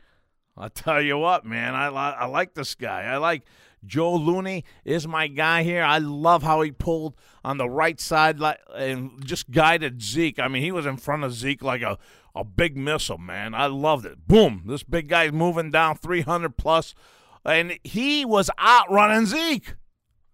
I'll 0.57 0.69
tell 0.69 1.01
you 1.01 1.17
what, 1.17 1.45
man, 1.45 1.75
I, 1.75 1.89
li- 1.89 2.15
I 2.17 2.25
like 2.25 2.55
this 2.55 2.73
guy. 2.73 3.03
I 3.03 3.17
like 3.17 3.43
Joe 3.85 4.15
Looney 4.15 4.63
is 4.85 5.07
my 5.07 5.27
guy 5.27 5.63
here. 5.63 5.83
I 5.83 5.99
love 5.99 6.43
how 6.43 6.61
he 6.61 6.71
pulled 6.71 7.15
on 7.43 7.57
the 7.57 7.69
right 7.69 7.99
side 7.99 8.41
and 8.75 9.23
just 9.23 9.51
guided 9.51 10.01
Zeke. 10.01 10.39
I 10.39 10.47
mean, 10.47 10.63
he 10.63 10.71
was 10.71 10.85
in 10.85 10.97
front 10.97 11.23
of 11.23 11.33
Zeke 11.33 11.61
like 11.61 11.83
a, 11.83 11.97
a 12.35 12.43
big 12.43 12.75
missile, 12.75 13.19
man. 13.19 13.53
I 13.53 13.67
loved 13.67 14.05
it. 14.05 14.27
Boom. 14.27 14.63
This 14.65 14.83
big 14.83 15.07
guy's 15.07 15.31
moving 15.31 15.69
down 15.69 15.97
300 15.97 16.57
plus, 16.57 16.95
and 17.45 17.77
he 17.83 18.25
was 18.25 18.49
outrunning 18.59 19.27
Zeke. 19.27 19.75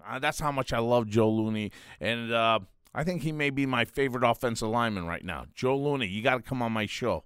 Uh, 0.06 0.20
that's 0.20 0.40
how 0.40 0.52
much 0.52 0.72
I 0.72 0.80
love 0.80 1.08
Joe 1.08 1.30
Looney. 1.30 1.72
And 2.00 2.32
uh, 2.32 2.60
I 2.96 3.04
think 3.04 3.24
he 3.24 3.32
may 3.32 3.50
be 3.50 3.66
my 3.66 3.86
favorite 3.86 4.30
offensive 4.30 4.70
lineman 4.70 5.06
right 5.06 5.24
now. 5.24 5.46
Joe 5.54 5.78
Looney, 5.78 6.08
you 6.08 6.22
got 6.22 6.36
to 6.36 6.42
come 6.42 6.62
on 6.62 6.72
my 6.72 6.86
show. 6.86 7.24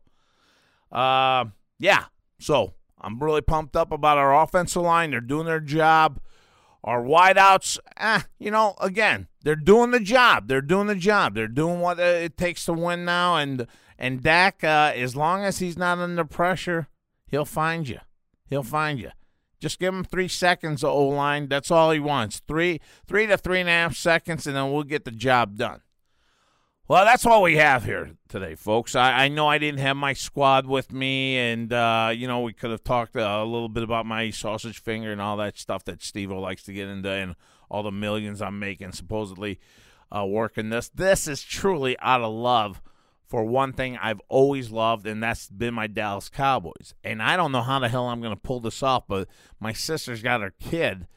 Uh, 0.92 1.46
yeah. 1.80 2.06
So 2.40 2.74
I'm 3.00 3.20
really 3.20 3.42
pumped 3.42 3.76
up 3.76 3.92
about 3.92 4.18
our 4.18 4.42
offensive 4.42 4.82
line. 4.82 5.12
They're 5.12 5.22
doing 5.22 5.46
their 5.46 5.60
job. 5.60 6.20
Our 6.84 7.04
wideouts, 7.04 7.80
eh, 7.98 8.22
you 8.40 8.52
know, 8.52 8.76
again, 8.80 9.28
they're 9.44 9.56
doing 9.56 9.92
the 9.92 10.00
job. 10.00 10.48
They're 10.48 10.62
doing 10.62 10.88
the 10.88 10.96
job. 10.96 11.36
They're 11.36 11.48
doing 11.48 11.80
what 11.80 12.00
uh, 12.00 12.04
it 12.04 12.38
takes 12.38 12.66
to 12.66 12.74
win 12.74 13.06
now. 13.06 13.36
And 13.36 13.68
and 14.00 14.22
Dak, 14.22 14.64
uh, 14.64 14.94
as 14.96 15.16
long 15.16 15.44
as 15.44 15.60
he's 15.60 15.78
not 15.78 15.98
under 15.98 16.24
pressure, 16.24 16.88
he'll 17.28 17.46
find 17.46 17.90
you. 17.90 18.00
He'll 18.46 18.64
find 18.64 19.00
you. 19.00 19.12
Just 19.60 19.80
give 19.80 19.94
him 19.94 20.04
three 20.04 20.28
seconds 20.28 20.84
of 20.84 20.92
O 20.92 21.08
line. 21.08 21.48
That's 21.48 21.72
all 21.72 21.92
he 21.92 22.00
wants. 22.00 22.42
Three, 22.48 22.80
three 23.08 23.26
to 23.28 23.38
three 23.38 23.60
and 23.60 23.70
a 23.70 23.72
half 23.72 23.96
seconds, 23.96 24.46
and 24.46 24.56
then 24.56 24.72
we'll 24.72 24.84
get 24.84 25.04
the 25.04 25.12
job 25.12 25.58
done. 25.58 25.82
Well, 26.90 27.04
that's 27.04 27.26
all 27.26 27.42
we 27.42 27.58
have 27.58 27.84
here 27.84 28.12
today, 28.30 28.56
folks. 28.56 28.96
I, 28.96 29.26
I 29.26 29.28
know 29.28 29.46
I 29.46 29.58
didn't 29.58 29.82
have 29.82 29.98
my 29.98 30.14
squad 30.14 30.66
with 30.66 30.94
me, 30.94 31.38
and 31.38 31.74
uh, 31.74 32.12
you 32.16 32.30
know 32.30 32.40
we 32.40 32.54
could 32.54 32.72
have 32.72 32.82
talked 32.82 33.18
uh, 33.18 33.20
a 33.20 33.44
little 33.44 33.68
bit 33.68 33.84
about 33.84 34.06
my 34.06 34.30
sausage 34.30 34.82
finger 34.82 35.12
and 35.12 35.20
all 35.20 35.36
that 35.36 35.58
stuff 35.58 35.84
that 35.84 36.02
Steve 36.02 36.32
likes 36.32 36.64
to 36.64 36.72
get 36.72 36.88
into, 36.88 37.10
and 37.10 37.36
all 37.70 37.84
the 37.84 37.92
millions 37.92 38.42
I'm 38.42 38.58
making 38.58 38.94
supposedly 38.94 39.60
uh, 40.16 40.26
working 40.26 40.70
this. 40.70 40.88
This 40.88 41.28
is 41.28 41.44
truly 41.44 42.00
out 42.00 42.22
of 42.22 42.32
love 42.34 42.82
for 43.26 43.44
one 43.44 43.74
thing 43.74 43.98
I've 43.98 44.22
always 44.30 44.72
loved, 44.72 45.06
and 45.08 45.22
that's 45.22 45.50
been 45.50 45.74
my 45.74 45.88
Dallas 45.88 46.30
Cowboys. 46.30 46.94
And 47.04 47.22
I 47.22 47.36
don't 47.36 47.52
know 47.52 47.64
how 47.64 47.80
the 47.80 47.90
hell 47.90 48.08
I'm 48.08 48.22
going 48.22 48.34
to 48.34 48.42
pull 48.42 48.62
this 48.62 48.82
off, 48.82 49.10
but 49.10 49.28
my 49.60 49.74
sister's 49.74 50.24
got 50.24 50.40
her 50.40 50.54
kid 50.58 51.08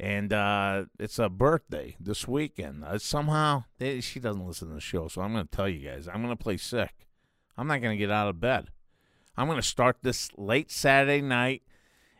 and 0.00 0.32
uh, 0.32 0.84
it's 0.98 1.18
a 1.18 1.28
birthday 1.28 1.96
this 1.98 2.28
weekend. 2.28 2.84
Uh, 2.84 2.98
somehow 2.98 3.64
they, 3.78 4.00
she 4.00 4.20
doesn't 4.20 4.46
listen 4.46 4.68
to 4.68 4.74
the 4.74 4.80
show, 4.80 5.08
so 5.08 5.22
I'm 5.22 5.32
going 5.32 5.46
to 5.46 5.56
tell 5.56 5.68
you 5.68 5.88
guys 5.88 6.08
I'm 6.08 6.22
going 6.22 6.36
to 6.36 6.42
play 6.42 6.56
sick. 6.56 7.06
I'm 7.56 7.66
not 7.66 7.82
going 7.82 7.96
to 7.96 7.98
get 7.98 8.10
out 8.10 8.28
of 8.28 8.40
bed. 8.40 8.68
I'm 9.36 9.46
going 9.46 9.60
to 9.60 9.66
start 9.66 9.98
this 10.02 10.30
late 10.36 10.70
Saturday 10.70 11.20
night, 11.20 11.62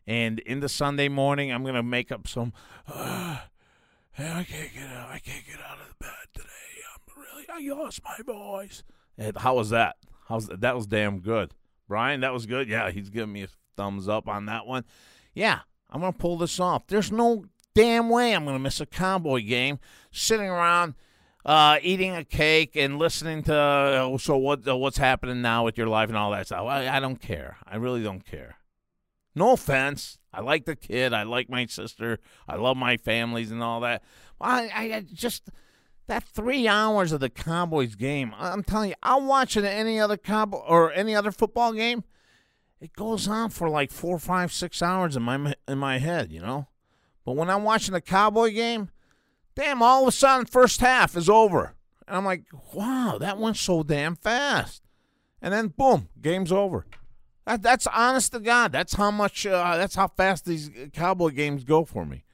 and 0.06 0.40
into 0.40 0.68
Sunday 0.68 1.08
morning, 1.08 1.52
I'm 1.52 1.62
going 1.62 1.74
to 1.74 1.82
make 1.82 2.12
up 2.12 2.26
some. 2.28 2.52
Uh, 4.20 4.24
I 4.24 4.42
can't 4.42 4.74
get 4.74 4.88
out. 4.88 5.10
I 5.10 5.20
can't 5.20 5.46
get 5.46 5.60
out 5.64 5.78
of 5.78 5.86
the 5.90 6.04
bed 6.04 6.10
today. 6.34 6.48
I'm 6.92 7.22
really. 7.22 7.70
I 7.70 7.80
lost 7.80 8.00
my 8.02 8.18
voice. 8.26 8.82
And 9.16 9.36
how 9.36 9.54
was 9.54 9.70
that? 9.70 9.94
How's 10.28 10.48
that? 10.48 10.74
Was 10.74 10.88
damn 10.88 11.20
good, 11.20 11.54
Brian. 11.86 12.22
That 12.22 12.32
was 12.32 12.44
good. 12.44 12.68
Yeah, 12.68 12.90
he's 12.90 13.10
giving 13.10 13.32
me 13.32 13.44
a 13.44 13.48
thumbs 13.76 14.08
up 14.08 14.26
on 14.26 14.46
that 14.46 14.66
one. 14.66 14.84
Yeah, 15.34 15.60
I'm 15.88 16.00
gonna 16.00 16.12
pull 16.12 16.36
this 16.36 16.58
off. 16.58 16.88
There's 16.88 17.12
no 17.12 17.44
damn 17.78 18.08
way 18.08 18.34
I'm 18.34 18.44
going 18.44 18.56
to 18.56 18.60
miss 18.62 18.80
a 18.80 18.86
Cowboy 18.86 19.42
game 19.42 19.78
sitting 20.10 20.48
around 20.48 20.94
uh, 21.44 21.78
eating 21.80 22.12
a 22.12 22.24
cake 22.24 22.74
and 22.74 22.98
listening 22.98 23.44
to 23.44 23.54
uh, 23.54 24.18
so 24.18 24.36
what 24.36 24.66
uh, 24.66 24.76
what's 24.76 24.98
happening 24.98 25.40
now 25.40 25.64
with 25.64 25.78
your 25.78 25.86
life 25.86 26.08
and 26.08 26.18
all 26.18 26.32
that 26.32 26.46
stuff. 26.46 26.66
I, 26.66 26.88
I 26.88 26.98
don't 26.98 27.20
care. 27.20 27.56
I 27.64 27.76
really 27.76 28.02
don't 28.02 28.26
care. 28.26 28.56
No 29.36 29.52
offense. 29.52 30.18
I 30.32 30.40
like 30.40 30.64
the 30.64 30.74
kid. 30.74 31.12
I 31.12 31.22
like 31.22 31.48
my 31.48 31.66
sister. 31.66 32.18
I 32.48 32.56
love 32.56 32.76
my 32.76 32.96
families 32.96 33.52
and 33.52 33.62
all 33.62 33.80
that. 33.80 34.02
I, 34.40 34.70
I 34.74 35.04
just 35.12 35.48
that 36.08 36.24
three 36.24 36.66
hours 36.66 37.12
of 37.12 37.20
the 37.20 37.30
Cowboys 37.30 37.94
game. 37.94 38.34
I'm 38.36 38.64
telling 38.64 38.90
you, 38.90 38.96
I'll 39.04 39.24
watch 39.24 39.56
it 39.56 39.64
any 39.64 40.00
other 40.00 40.16
Cowboy 40.16 40.58
or 40.58 40.92
any 40.92 41.14
other 41.14 41.30
football 41.30 41.72
game. 41.72 42.02
It 42.80 42.92
goes 42.94 43.28
on 43.28 43.50
for 43.50 43.68
like 43.68 43.92
four, 43.92 44.18
five, 44.18 44.52
six 44.52 44.82
hours 44.82 45.14
in 45.14 45.22
my 45.22 45.54
in 45.68 45.78
my 45.78 45.98
head. 45.98 46.32
You 46.32 46.40
know. 46.40 46.66
But 47.28 47.36
when 47.36 47.50
I'm 47.50 47.62
watching 47.62 47.94
a 47.94 48.00
Cowboy 48.00 48.54
game, 48.54 48.88
damn, 49.54 49.82
all 49.82 50.00
of 50.00 50.08
a 50.08 50.12
sudden, 50.12 50.46
first 50.46 50.80
half 50.80 51.14
is 51.14 51.28
over. 51.28 51.74
And 52.06 52.16
I'm 52.16 52.24
like, 52.24 52.44
wow, 52.72 53.18
that 53.20 53.36
went 53.36 53.58
so 53.58 53.82
damn 53.82 54.16
fast. 54.16 54.82
And 55.42 55.52
then, 55.52 55.68
boom, 55.68 56.08
game's 56.22 56.50
over. 56.50 56.86
That, 57.44 57.60
that's 57.60 57.86
honest 57.88 58.32
to 58.32 58.40
God. 58.40 58.72
That's 58.72 58.94
how 58.94 59.10
much, 59.10 59.44
uh, 59.44 59.76
that's 59.76 59.94
how 59.94 60.08
fast 60.08 60.46
these 60.46 60.70
Cowboy 60.94 61.28
games 61.28 61.64
go 61.64 61.84
for 61.84 62.06
me. 62.06 62.24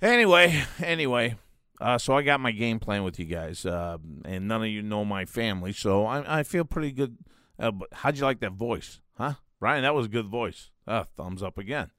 Anyway, 0.00 0.62
anyway, 0.80 1.34
uh, 1.80 1.98
so 1.98 2.16
I 2.16 2.22
got 2.22 2.38
my 2.38 2.52
game 2.52 2.78
plan 2.78 3.02
with 3.02 3.18
you 3.18 3.24
guys, 3.24 3.66
uh, 3.66 3.98
and 4.24 4.46
none 4.46 4.62
of 4.62 4.68
you 4.68 4.80
know 4.80 5.04
my 5.04 5.24
family, 5.24 5.72
so 5.72 6.06
I, 6.06 6.38
I 6.38 6.42
feel 6.44 6.64
pretty 6.64 6.92
good. 6.92 7.16
Uh, 7.58 7.72
how'd 7.90 8.16
you 8.16 8.22
like 8.22 8.38
that 8.38 8.52
voice, 8.52 9.00
huh, 9.18 9.34
Brian? 9.58 9.82
That 9.82 9.96
was 9.96 10.06
a 10.06 10.10
good 10.10 10.28
voice. 10.28 10.70
Uh, 10.86 11.02
thumbs 11.16 11.42
up 11.42 11.58
again. 11.58 11.90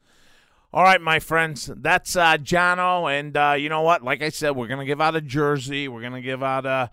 All 0.73 0.83
right, 0.83 0.99
my 0.99 1.19
friends, 1.19 1.71
that's 1.77 2.17
uh, 2.17 2.35
Johno, 2.35 3.09
and 3.09 3.37
uh, 3.37 3.55
you 3.57 3.69
know 3.69 3.83
what? 3.83 4.03
Like 4.03 4.21
I 4.21 4.27
said, 4.27 4.51
we're 4.51 4.67
gonna 4.67 4.85
give 4.85 4.99
out 4.99 5.15
a 5.15 5.21
jersey. 5.21 5.87
We're 5.87 6.01
gonna 6.01 6.21
give 6.21 6.43
out 6.43 6.65
a 6.65 6.91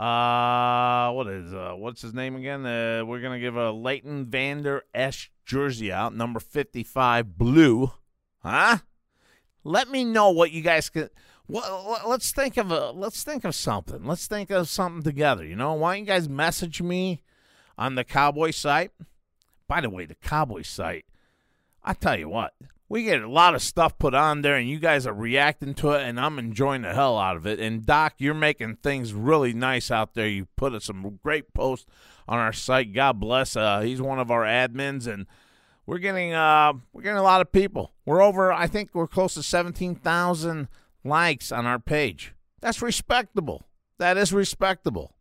uh, 0.00 1.12
what 1.12 1.26
is 1.26 1.52
uh, 1.52 1.74
what's 1.76 2.02
his 2.02 2.14
name 2.14 2.36
again? 2.36 2.64
Uh, 2.64 3.04
we're 3.04 3.20
gonna 3.20 3.40
give 3.40 3.56
a 3.56 3.72
Leighton 3.72 4.26
Vander 4.26 4.84
Esch 4.94 5.32
jersey 5.44 5.90
out, 5.90 6.14
number 6.14 6.38
fifty-five, 6.38 7.36
blue. 7.36 7.90
Huh? 8.44 8.78
Let 9.64 9.90
me 9.90 10.04
know 10.04 10.30
what 10.30 10.52
you 10.52 10.62
guys 10.62 10.88
can. 10.88 11.10
Well, 11.48 12.00
let's 12.06 12.30
think 12.30 12.56
of 12.56 12.70
a 12.70 12.92
let's 12.92 13.24
think 13.24 13.44
of 13.44 13.56
something. 13.56 14.04
Let's 14.04 14.28
think 14.28 14.50
of 14.50 14.68
something 14.68 15.02
together. 15.02 15.44
You 15.44 15.56
know, 15.56 15.72
why 15.72 15.96
don't 15.96 16.04
you 16.04 16.06
guys 16.06 16.28
message 16.28 16.80
me 16.80 17.22
on 17.76 17.96
the 17.96 18.04
Cowboy 18.04 18.52
site? 18.52 18.92
By 19.66 19.80
the 19.80 19.90
way, 19.90 20.06
the 20.06 20.14
Cowboy 20.14 20.62
site. 20.62 21.06
I 21.86 21.94
tell 21.94 22.18
you 22.18 22.28
what, 22.28 22.52
we 22.88 23.04
get 23.04 23.22
a 23.22 23.30
lot 23.30 23.54
of 23.54 23.62
stuff 23.62 23.96
put 23.96 24.12
on 24.12 24.42
there 24.42 24.56
and 24.56 24.68
you 24.68 24.80
guys 24.80 25.06
are 25.06 25.14
reacting 25.14 25.74
to 25.74 25.92
it 25.92 26.02
and 26.02 26.20
i'm 26.20 26.38
enjoying 26.38 26.82
the 26.82 26.92
hell 26.92 27.16
out 27.16 27.36
of 27.36 27.46
it. 27.46 27.60
And 27.60 27.86
doc 27.86 28.14
you're 28.18 28.34
making 28.34 28.76
things 28.76 29.14
really 29.14 29.52
nice 29.52 29.90
out 29.90 30.14
there. 30.14 30.28
You 30.28 30.46
put 30.56 30.80
some 30.82 31.18
great 31.22 31.54
posts 31.54 31.86
on 32.28 32.38
our 32.38 32.52
site. 32.52 32.92
God 32.92 33.20
bless 33.20 33.56
uh, 33.56 33.80
he's 33.80 34.02
one 34.02 34.18
of 34.18 34.30
our 34.30 34.42
admins 34.42 35.06
and 35.06 35.26
we're 35.86 35.98
getting 35.98 36.32
uh, 36.32 36.72
we're 36.92 37.02
getting 37.02 37.18
a 37.18 37.22
lot 37.22 37.40
of 37.40 37.52
people. 37.52 37.92
We're 38.04 38.22
over 38.22 38.52
i 38.52 38.66
think 38.66 38.90
we're 38.92 39.06
close 39.06 39.34
to 39.34 39.42
17000 39.42 40.68
likes 41.04 41.52
on 41.52 41.66
our 41.66 41.78
page. 41.78 42.34
That's 42.60 42.82
respectable. 42.82 43.66
That 43.98 44.16
is 44.16 44.32
respectable. 44.32 45.14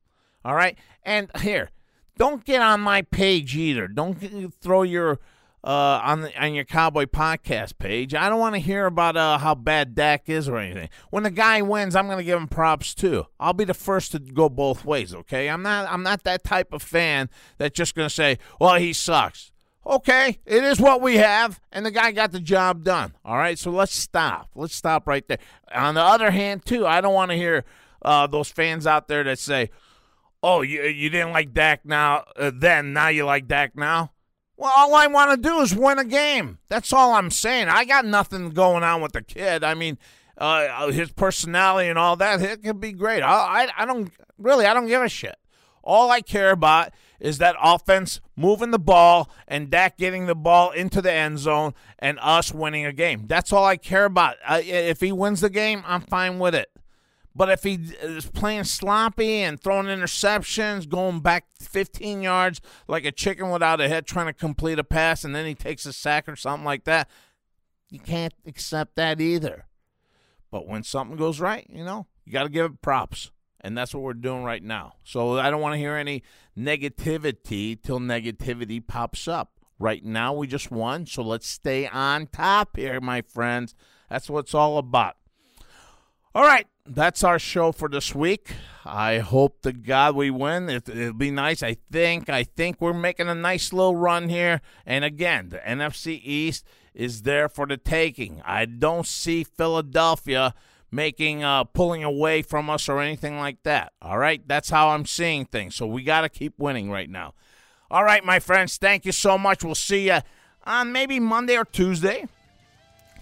All 0.43 0.55
right? 0.55 0.77
And 1.03 1.29
here 1.41 1.69
don't 2.17 2.45
get 2.45 2.61
on 2.61 2.81
my 2.81 3.01
page 3.01 3.55
either. 3.55 3.87
Don't 3.87 4.53
throw 4.61 4.83
your 4.83 5.19
uh, 5.65 5.99
on 6.03 6.21
the, 6.21 6.41
on 6.41 6.53
your 6.53 6.63
Cowboy 6.63 7.05
podcast 7.05 7.79
page. 7.79 8.13
I 8.13 8.29
don't 8.29 8.39
want 8.39 8.53
to 8.53 8.59
hear 8.59 8.85
about 8.85 9.17
uh, 9.17 9.39
how 9.39 9.55
bad 9.55 9.95
Dak 9.95 10.29
is 10.29 10.47
or 10.47 10.57
anything. 10.57 10.89
When 11.09 11.23
the 11.23 11.31
guy 11.31 11.63
wins, 11.63 11.95
I'm 11.95 12.05
going 12.05 12.19
to 12.19 12.23
give 12.23 12.39
him 12.39 12.47
props 12.47 12.93
too. 12.93 13.25
I'll 13.39 13.53
be 13.53 13.65
the 13.65 13.73
first 13.73 14.11
to 14.11 14.19
go 14.19 14.47
both 14.47 14.85
ways. 14.85 15.13
Okay, 15.13 15.49
I'm 15.49 15.63
not 15.63 15.91
I'm 15.91 16.03
not 16.03 16.23
that 16.23 16.43
type 16.43 16.71
of 16.71 16.83
fan 16.83 17.29
that's 17.57 17.75
just 17.75 17.95
going 17.95 18.07
to 18.07 18.13
say, 18.13 18.37
"Well, 18.59 18.75
he 18.75 18.93
sucks." 18.93 19.51
Okay, 19.87 20.39
it 20.45 20.63
is 20.63 20.79
what 20.79 21.01
we 21.01 21.17
have, 21.17 21.59
and 21.71 21.85
the 21.85 21.91
guy 21.91 22.11
got 22.11 22.31
the 22.31 22.39
job 22.39 22.83
done. 22.83 23.13
All 23.23 23.37
right, 23.37 23.57
so 23.57 23.71
let's 23.71 23.93
stop. 23.93 24.49
Let's 24.55 24.75
stop 24.75 25.07
right 25.07 25.27
there. 25.27 25.37
On 25.73 25.93
the 25.95 26.01
other 26.01 26.31
hand, 26.31 26.65
too, 26.65 26.87
I 26.87 27.01
don't 27.01 27.13
want 27.13 27.29
to 27.31 27.37
hear 27.37 27.65
uh, 28.01 28.25
those 28.27 28.49
fans 28.49 28.85
out 28.85 29.07
there 29.07 29.23
that 29.23 29.39
say, 29.39 29.71
"Oh, 30.43 30.61
you 30.61 30.83
you 30.83 31.09
didn't 31.09 31.33
like 31.33 31.53
Dak 31.53 31.85
now, 31.85 32.23
uh, 32.35 32.51
then 32.53 32.93
now 32.93 33.07
you 33.07 33.25
like 33.25 33.47
Dak 33.47 33.75
now." 33.75 34.11
Well, 34.57 34.71
all 34.75 34.95
I 34.95 35.07
want 35.07 35.31
to 35.31 35.49
do 35.49 35.59
is 35.59 35.75
win 35.75 35.99
a 35.99 36.05
game. 36.05 36.59
That's 36.69 36.93
all 36.93 37.13
I'm 37.13 37.29
saying. 37.29 37.67
I 37.67 37.83
got 37.83 38.05
nothing 38.05 38.51
going 38.51 38.83
on 38.83 39.01
with 39.01 39.11
the 39.11 39.21
kid. 39.21 39.63
I 39.63 39.73
mean, 39.73 39.97
uh, 40.37 40.91
his 40.91 41.11
personality 41.11 41.89
and 41.89 41.99
all 41.99 42.15
that, 42.17 42.41
it 42.41 42.63
could 42.63 42.79
be 42.79 42.93
great. 42.93 43.21
I, 43.21 43.65
I, 43.65 43.67
I 43.77 43.85
don't 43.85 44.11
really, 44.37 44.65
I 44.65 44.73
don't 44.73 44.87
give 44.87 45.01
a 45.01 45.09
shit. 45.09 45.35
All 45.83 46.09
I 46.09 46.21
care 46.21 46.51
about 46.51 46.91
is 47.19 47.37
that 47.37 47.55
offense 47.61 48.21
moving 48.35 48.71
the 48.71 48.79
ball 48.79 49.29
and 49.47 49.69
Dak 49.69 49.97
getting 49.97 50.25
the 50.25 50.35
ball 50.35 50.71
into 50.71 51.01
the 51.01 51.11
end 51.11 51.39
zone 51.39 51.73
and 51.99 52.17
us 52.21 52.53
winning 52.53 52.85
a 52.85 52.93
game. 52.93 53.25
That's 53.27 53.53
all 53.53 53.65
I 53.65 53.77
care 53.77 54.05
about. 54.05 54.37
Uh, 54.45 54.61
if 54.63 54.99
he 54.99 55.11
wins 55.11 55.41
the 55.41 55.49
game, 55.49 55.83
I'm 55.85 56.01
fine 56.01 56.39
with 56.39 56.55
it. 56.55 56.69
But 57.35 57.49
if 57.49 57.63
he 57.63 57.73
is 58.01 58.25
playing 58.27 58.63
sloppy 58.63 59.41
and 59.41 59.59
throwing 59.59 59.87
interceptions, 59.87 60.87
going 60.87 61.19
back 61.19 61.45
15 61.59 62.21
yards 62.21 62.61
like 62.87 63.03
a 63.03 63.11
chicken 63.11 63.49
without 63.49 63.81
a 63.81 63.89
head 63.89 64.05
trying 64.05 64.27
to 64.27 64.33
complete 64.33 64.79
a 64.79 64.85
pass, 64.85 65.25
and 65.25 65.35
then 65.35 65.45
he 65.45 65.53
takes 65.53 65.85
a 65.85 65.91
sack 65.91 66.29
or 66.29 66.37
something 66.37 66.65
like 66.65 66.85
that, 66.85 67.09
you 67.89 67.99
can't 67.99 68.33
accept 68.45 68.95
that 68.95 69.19
either. 69.19 69.65
But 70.49 70.65
when 70.65 70.83
something 70.83 71.17
goes 71.17 71.41
right, 71.41 71.67
you 71.69 71.83
know, 71.83 72.07
you 72.23 72.31
got 72.31 72.43
to 72.43 72.49
give 72.49 72.65
it 72.65 72.81
props. 72.81 73.31
And 73.59 73.77
that's 73.77 73.93
what 73.93 74.03
we're 74.03 74.13
doing 74.13 74.43
right 74.43 74.63
now. 74.63 74.93
So 75.03 75.37
I 75.39 75.49
don't 75.49 75.59
want 75.59 75.73
to 75.73 75.79
hear 75.79 75.95
any 75.95 76.23
negativity 76.57 77.81
till 77.81 77.99
negativity 77.99 78.85
pops 78.85 79.27
up. 79.27 79.53
Right 79.77 80.05
now, 80.05 80.33
we 80.33 80.47
just 80.47 80.71
won. 80.71 81.05
So 81.05 81.21
let's 81.23 81.47
stay 81.47 81.87
on 81.87 82.27
top 82.27 82.77
here, 82.77 83.01
my 83.01 83.21
friends. 83.21 83.75
That's 84.09 84.29
what 84.29 84.45
it's 84.45 84.53
all 84.53 84.77
about. 84.77 85.17
All 86.33 86.43
right, 86.43 86.67
that's 86.85 87.23
our 87.23 87.39
show 87.39 87.71
for 87.71 87.89
this 87.89 88.13
week. 88.13 88.53
I 88.85 89.17
hope 89.19 89.61
to 89.63 89.73
God 89.73 90.15
we 90.15 90.29
win. 90.29 90.69
It, 90.69 90.87
will 90.87 91.13
be 91.13 91.31
nice. 91.31 91.63
I 91.63 91.77
think. 91.91 92.29
I 92.29 92.43
think 92.43 92.79
we're 92.79 92.93
making 92.93 93.27
a 93.27 93.35
nice 93.35 93.73
little 93.73 93.95
run 93.95 94.29
here. 94.29 94.61
And 94.85 95.03
again, 95.03 95.49
the 95.49 95.57
NFC 95.57 96.21
East 96.23 96.65
is 96.93 97.23
there 97.23 97.49
for 97.49 97.65
the 97.65 97.77
taking. 97.77 98.41
I 98.45 98.65
don't 98.65 99.07
see 99.07 99.43
Philadelphia 99.43 100.53
making 100.91 101.43
uh, 101.43 101.63
pulling 101.63 102.03
away 102.03 102.41
from 102.41 102.69
us 102.69 102.87
or 102.87 103.01
anything 103.01 103.37
like 103.37 103.63
that. 103.63 103.93
All 104.01 104.17
right, 104.17 104.47
that's 104.47 104.69
how 104.69 104.89
I'm 104.89 105.05
seeing 105.05 105.45
things. 105.45 105.75
So 105.75 105.87
we 105.87 106.03
got 106.03 106.21
to 106.21 106.29
keep 106.29 106.53
winning 106.57 106.91
right 106.91 107.09
now. 107.09 107.33
All 107.89 108.03
right, 108.03 108.23
my 108.23 108.39
friends, 108.39 108.77
thank 108.77 109.05
you 109.05 109.11
so 109.11 109.37
much. 109.37 109.63
We'll 109.63 109.75
see 109.75 110.07
you 110.07 110.19
on 110.63 110.91
maybe 110.91 111.19
Monday 111.19 111.57
or 111.57 111.65
Tuesday 111.65 112.25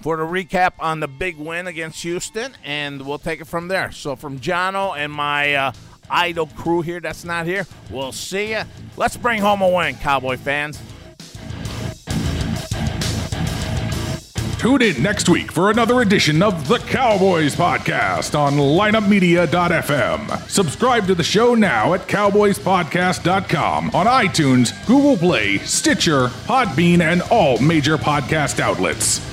for 0.03 0.17
the 0.17 0.23
recap 0.23 0.73
on 0.79 0.99
the 0.99 1.07
big 1.07 1.37
win 1.37 1.65
against 1.65 2.03
Houston, 2.03 2.51
and 2.61 3.01
we'll 3.07 3.17
take 3.17 3.39
it 3.39 3.47
from 3.47 3.69
there. 3.69 3.89
So 3.93 4.17
from 4.17 4.37
Johno 4.37 4.97
and 4.97 5.11
my 5.11 5.55
uh, 5.55 5.71
idol 6.09 6.47
crew 6.47 6.81
here 6.81 6.99
that's 6.99 7.23
not 7.23 7.45
here, 7.45 7.65
we'll 7.89 8.11
see 8.11 8.51
you. 8.51 8.63
Let's 8.97 9.15
bring 9.15 9.39
home 9.41 9.61
a 9.61 9.69
win, 9.69 9.95
Cowboy 9.95 10.35
fans. 10.35 10.77
Tune 14.59 14.81
in 14.81 15.01
next 15.01 15.27
week 15.27 15.51
for 15.51 15.71
another 15.71 16.01
edition 16.01 16.41
of 16.41 16.67
the 16.69 16.79
Cowboys 16.79 17.55
Podcast 17.55 18.37
on 18.37 18.53
lineupmedia.fm. 18.53 20.49
Subscribe 20.49 21.07
to 21.07 21.15
the 21.15 21.23
show 21.23 21.53
now 21.55 21.93
at 21.93 22.07
cowboyspodcast.com 22.07 23.91
on 23.93 24.05
iTunes, 24.05 24.85
Google 24.85 25.17
Play, 25.17 25.57
Stitcher, 25.59 26.27
Podbean, 26.27 27.01
and 27.01 27.21
all 27.23 27.57
major 27.59 27.97
podcast 27.97 28.61
outlets. 28.61 29.32